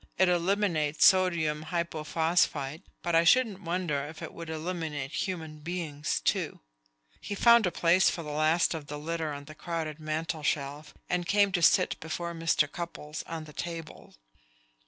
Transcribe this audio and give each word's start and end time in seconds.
It 0.17 0.29
eliminates 0.29 1.05
sodium 1.05 1.65
hypophosphite, 1.65 2.81
but 3.03 3.13
I 3.13 3.23
shouldn't 3.23 3.61
wonder 3.61 4.03
if 4.07 4.23
it 4.23 4.33
would 4.33 4.49
eliminate 4.49 5.11
human 5.11 5.59
beings 5.59 6.21
too." 6.21 6.59
He 7.19 7.35
found 7.35 7.67
a 7.67 7.71
place 7.71 8.09
for 8.09 8.23
the 8.23 8.31
last 8.31 8.73
of 8.73 8.87
the 8.87 8.97
litter 8.97 9.31
on 9.31 9.45
the 9.45 9.53
crowded 9.53 9.99
mantel 9.99 10.41
shelf, 10.41 10.95
and 11.07 11.27
came 11.27 11.51
to 11.51 11.61
sit 11.61 11.99
before 11.99 12.33
Mr. 12.33 12.67
Cupples 12.67 13.21
on 13.27 13.43
the 13.43 13.53
table. 13.53 14.15